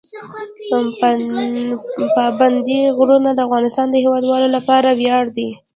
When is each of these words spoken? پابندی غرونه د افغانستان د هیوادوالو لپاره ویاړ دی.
پابندی 2.15 2.79
غرونه 2.97 3.29
د 3.35 3.39
افغانستان 3.47 3.87
د 3.89 3.95
هیوادوالو 4.03 4.47
لپاره 4.55 4.89
ویاړ 4.99 5.25
دی. 5.37 5.49